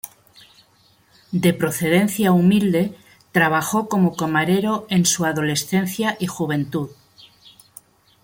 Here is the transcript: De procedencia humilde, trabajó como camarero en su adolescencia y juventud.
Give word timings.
De 1.31 1.53
procedencia 1.53 2.31
humilde, 2.31 2.97
trabajó 3.31 3.87
como 3.87 4.15
camarero 4.15 4.87
en 4.89 5.05
su 5.05 5.25
adolescencia 5.25 6.17
y 6.19 6.25
juventud. 6.25 6.89